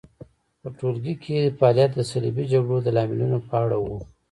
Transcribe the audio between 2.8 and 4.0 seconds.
د لاملونو په اړه و.